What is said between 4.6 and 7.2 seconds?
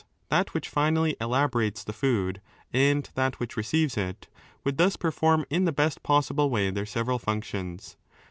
would thus perform in the best possible way their several